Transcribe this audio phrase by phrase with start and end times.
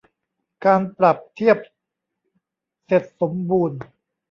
[0.65, 1.57] การปรับเทียบ
[2.85, 3.79] เสร็จสมบูรณ์